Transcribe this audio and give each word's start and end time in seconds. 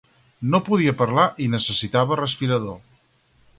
No 0.53 0.61
podia 0.69 0.93
parlar 1.01 1.27
i 1.47 1.51
necessitava 1.57 2.19
respirador. 2.25 2.83